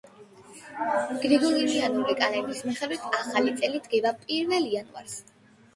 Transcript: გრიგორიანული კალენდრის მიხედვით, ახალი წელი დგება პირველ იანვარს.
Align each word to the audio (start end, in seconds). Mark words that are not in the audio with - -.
გრიგორიანული 1.25 2.17
კალენდრის 2.23 2.65
მიხედვით, 2.71 3.07
ახალი 3.21 3.55
წელი 3.61 3.87
დგება 3.87 4.17
პირველ 4.27 4.69
იანვარს. 4.75 5.21